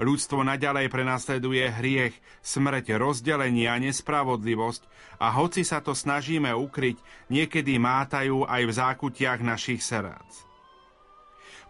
Ľudstvo 0.00 0.40
naďalej 0.40 0.88
prenasleduje 0.88 1.60
hriech, 1.76 2.16
smrť, 2.40 2.96
rozdelenie 2.96 3.68
a 3.68 3.76
nespravodlivosť 3.76 4.82
a 5.20 5.28
hoci 5.36 5.60
sa 5.60 5.84
to 5.84 5.92
snažíme 5.92 6.48
ukryť, 6.56 6.96
niekedy 7.28 7.76
mátajú 7.76 8.48
aj 8.48 8.62
v 8.64 8.72
zákutiach 8.72 9.44
našich 9.44 9.84
srdc. 9.84 10.48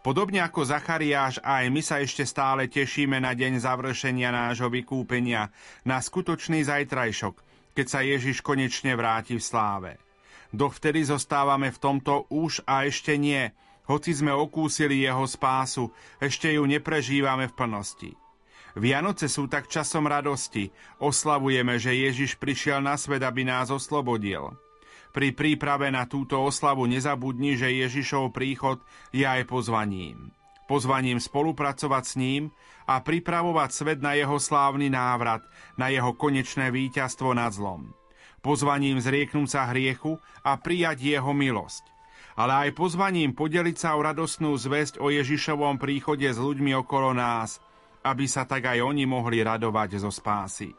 Podobne 0.01 0.41
ako 0.47 0.63
Zachariáš, 0.63 1.43
aj 1.43 1.75
my 1.75 1.83
sa 1.83 1.99
ešte 1.99 2.23
stále 2.23 2.71
tešíme 2.71 3.19
na 3.19 3.35
deň 3.35 3.61
završenia 3.67 4.31
nášho 4.31 4.71
vykúpenia, 4.71 5.51
na 5.83 5.99
skutočný 5.99 6.63
zajtrajšok, 6.65 7.35
keď 7.75 7.87
sa 7.91 8.01
Ježiš 8.01 8.47
konečne 8.47 8.95
vráti 8.95 9.37
v 9.37 9.45
sláve. 9.45 9.93
Dovtedy 10.55 11.03
zostávame 11.03 11.75
v 11.75 11.83
tomto 11.83 12.31
už 12.31 12.63
a 12.63 12.87
ešte 12.87 13.19
nie, 13.19 13.51
hoci 13.89 14.15
sme 14.15 14.31
okúsili 14.31 15.03
jeho 15.03 15.25
spásu, 15.27 15.91
ešte 16.23 16.53
ju 16.53 16.63
neprežívame 16.69 17.51
v 17.51 17.57
plnosti. 17.57 18.11
Vianoce 18.79 19.27
sú 19.27 19.51
tak 19.51 19.67
časom 19.67 20.07
radosti. 20.07 20.71
Oslavujeme, 21.03 21.75
že 21.81 21.91
Ježiš 21.91 22.39
prišiel 22.39 22.79
na 22.79 22.95
svet, 22.95 23.23
aby 23.27 23.43
nás 23.43 23.67
oslobodil. 23.75 24.55
Pri 25.11 25.35
príprave 25.35 25.91
na 25.91 26.07
túto 26.07 26.39
oslavu 26.39 26.87
nezabudni, 26.87 27.59
že 27.59 27.67
Ježišov 27.67 28.31
príchod 28.31 28.79
je 29.11 29.27
aj 29.27 29.43
pozvaním. 29.51 30.31
Pozvaním 30.71 31.19
spolupracovať 31.19 32.05
s 32.07 32.15
ním 32.15 32.55
a 32.87 33.03
pripravovať 33.03 33.71
svet 33.75 33.99
na 33.99 34.15
jeho 34.15 34.39
slávny 34.39 34.87
návrat, 34.87 35.43
na 35.75 35.91
jeho 35.91 36.15
konečné 36.15 36.71
víťazstvo 36.71 37.35
nad 37.35 37.51
zlom. 37.51 37.91
Pozvaním 38.39 39.03
zrieknúť 39.03 39.51
sa 39.51 39.67
hriechu 39.67 40.15
a 40.47 40.55
prijať 40.55 41.19
jeho 41.19 41.35
milosť 41.35 42.00
ale 42.41 42.53
aj 42.57 42.71
pozvaním 42.73 43.37
podeliť 43.37 43.77
sa 43.77 43.93
o 43.93 44.01
radosnú 44.01 44.57
zväzť 44.57 44.97
o 45.05 45.13
Ježišovom 45.13 45.77
príchode 45.77 46.25
s 46.25 46.41
ľuďmi 46.41 46.73
okolo 46.73 47.13
nás, 47.13 47.61
aby 48.01 48.25
sa 48.25 48.49
tak 48.49 48.65
aj 48.65 48.81
oni 48.81 49.05
mohli 49.05 49.45
radovať 49.45 50.01
zo 50.01 50.09
spásy. 50.09 50.73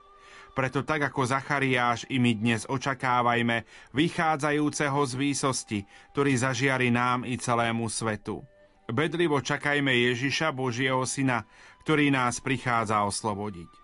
Preto 0.58 0.82
tak 0.82 1.13
ako 1.13 1.21
Zachariáš 1.30 2.10
i 2.10 2.17
my 2.17 2.34
dnes 2.34 2.65
očakávajme 2.65 3.63
vychádzajúceho 3.93 5.00
z 5.06 5.13
výsosti, 5.13 5.80
ktorý 6.17 6.34
zažiari 6.34 6.89
nám 6.89 7.30
i 7.30 7.38
celému 7.38 7.86
svetu. 7.93 8.41
Bedlivo 8.89 9.38
čakajme 9.38 9.93
Ježiša, 10.12 10.50
Božieho 10.52 11.06
Syna, 11.06 11.45
ktorý 11.86 12.10
nás 12.10 12.41
prichádza 12.41 13.06
oslobodiť. 13.06 13.81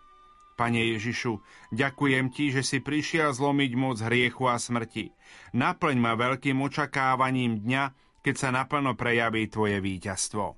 Pane 0.58 0.98
Ježišu, 0.98 1.38
ďakujem 1.70 2.34
Ti, 2.34 2.50
že 2.50 2.66
si 2.66 2.82
prišiel 2.82 3.30
zlomiť 3.30 3.72
moc 3.78 4.02
hriechu 4.02 4.50
a 4.50 4.58
smrti. 4.58 5.14
Naplň 5.54 5.98
ma 6.02 6.18
veľkým 6.18 6.58
očakávaním 6.58 7.62
dňa, 7.62 7.84
keď 8.26 8.36
sa 8.36 8.50
naplno 8.50 8.98
prejaví 8.98 9.46
Tvoje 9.54 9.78
víťazstvo. 9.78 10.58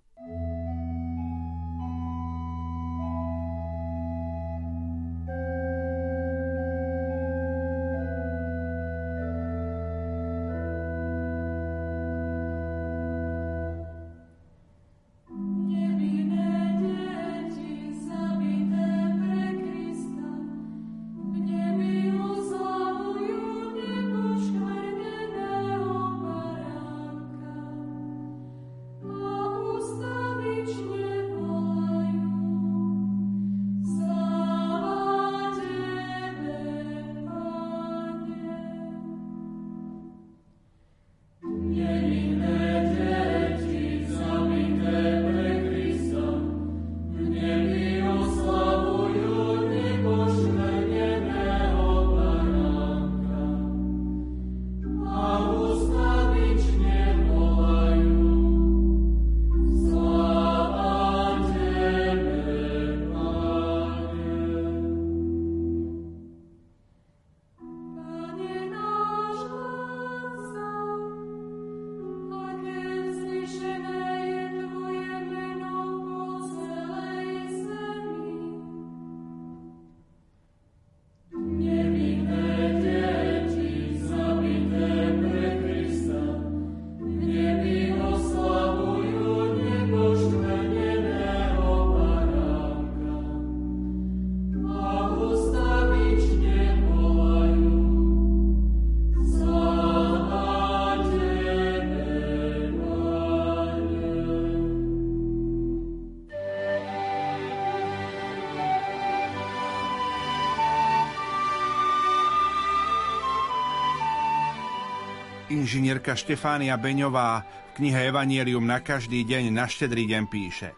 Inžinierka 115.70 116.18
Štefánia 116.18 116.82
Beňová 116.82 117.46
v 117.46 117.72
knihe 117.78 118.10
Evangelium 118.10 118.66
na 118.66 118.82
každý 118.82 119.22
deň 119.22 119.54
na 119.54 119.70
štedrý 119.70 120.10
deň 120.10 120.24
píše. 120.26 120.74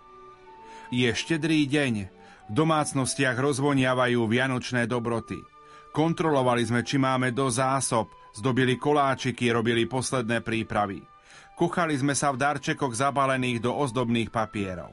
Je 0.92 1.08
štedrý 1.08 1.64
deň, 1.64 2.12
v 2.12 2.52
domácnostiach 2.52 3.40
rozvoniavajú 3.40 4.20
vianočné 4.28 4.92
dobroty. 4.92 5.40
Kontrolovali 5.96 6.68
sme, 6.68 6.84
či 6.84 7.00
máme 7.00 7.32
do 7.32 7.48
zásob, 7.48 8.12
zdobili 8.36 8.76
koláčiky, 8.76 9.48
robili 9.56 9.88
posledné 9.88 10.44
prípravy. 10.44 11.00
Kuchali 11.56 11.96
sme 11.96 12.12
sa 12.12 12.36
v 12.36 12.44
darčekoch 12.44 12.92
zabalených 12.92 13.64
do 13.64 13.72
ozdobných 13.72 14.28
papierov. 14.28 14.92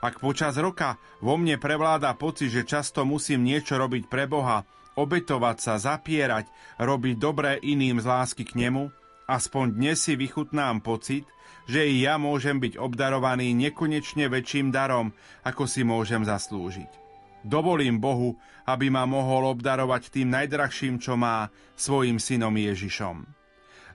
Ak 0.00 0.24
počas 0.24 0.56
roka 0.56 0.96
vo 1.20 1.36
mne 1.36 1.60
prevláda 1.60 2.16
pocit, 2.16 2.48
že 2.48 2.64
často 2.64 3.04
musím 3.04 3.44
niečo 3.44 3.76
robiť 3.76 4.08
pre 4.08 4.24
Boha, 4.24 4.64
obetovať 4.96 5.56
sa, 5.60 5.76
zapierať, 5.76 6.48
robiť 6.80 7.14
dobré 7.20 7.60
iným 7.60 8.00
z 8.00 8.08
lásky 8.08 8.48
k 8.48 8.56
nemu, 8.56 9.01
aspoň 9.32 9.80
dnes 9.80 9.96
si 9.96 10.12
vychutnám 10.12 10.84
pocit, 10.84 11.24
že 11.64 11.88
i 11.88 12.04
ja 12.04 12.20
môžem 12.20 12.60
byť 12.60 12.76
obdarovaný 12.76 13.56
nekonečne 13.56 14.28
väčším 14.28 14.68
darom, 14.68 15.16
ako 15.46 15.64
si 15.64 15.86
môžem 15.86 16.26
zaslúžiť. 16.26 17.00
Dovolím 17.42 17.98
Bohu, 17.98 18.38
aby 18.68 18.86
ma 18.92 19.02
mohol 19.02 19.50
obdarovať 19.50 20.14
tým 20.14 20.30
najdrahším, 20.30 21.02
čo 21.02 21.18
má, 21.18 21.50
svojim 21.74 22.22
synom 22.22 22.54
Ježišom. 22.54 23.26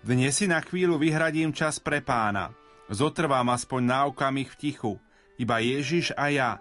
Dnes 0.03 0.35
si 0.35 0.49
na 0.51 0.59
chvíľu 0.59 0.99
vyhradím 0.99 1.55
čas 1.55 1.79
pre 1.79 2.03
pána. 2.03 2.51
Zotrvám 2.91 3.47
aspoň 3.51 3.81
na 3.83 3.99
okamih 4.07 4.51
v 4.51 4.59
tichu. 4.59 4.93
Iba 5.39 5.63
Ježiš 5.63 6.15
a 6.15 6.27
ja. 6.31 6.51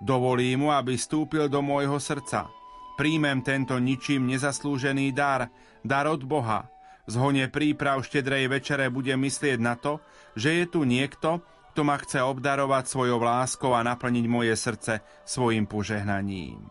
Dovolím 0.00 0.66
mu, 0.66 0.68
aby 0.72 0.98
vstúpil 0.98 1.48
do 1.48 1.64
môjho 1.64 1.96
srdca. 1.96 2.48
Príjmem 2.94 3.40
tento 3.40 3.76
ničím 3.80 4.28
nezaslúžený 4.28 5.12
dar, 5.16 5.48
dar 5.80 6.06
od 6.08 6.22
Boha. 6.24 6.73
Z 7.04 7.14
hone 7.20 7.44
príprav 7.52 8.00
štedrej 8.00 8.48
večere 8.48 8.88
budem 8.88 9.20
myslieť 9.20 9.60
na 9.60 9.76
to, 9.76 10.00
že 10.32 10.62
je 10.62 10.64
tu 10.64 10.88
niekto, 10.88 11.44
kto 11.76 11.80
ma 11.84 12.00
chce 12.00 12.24
obdarovať 12.24 12.88
svojou 12.88 13.20
láskou 13.20 13.76
a 13.76 13.84
naplniť 13.84 14.24
moje 14.24 14.54
srdce 14.56 15.04
svojim 15.28 15.68
požehnaním. 15.68 16.64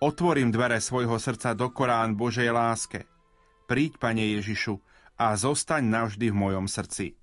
Otvorím 0.00 0.48
dvere 0.48 0.80
svojho 0.80 1.20
srdca 1.20 1.52
do 1.52 1.68
Korán 1.68 2.16
Božej 2.16 2.48
láske. 2.48 3.04
Príď, 3.68 4.00
Pane 4.00 4.24
Ježišu, 4.40 4.80
a 5.20 5.36
zostaň 5.36 5.84
navždy 5.84 6.32
v 6.32 6.40
mojom 6.40 6.64
srdci. 6.64 7.19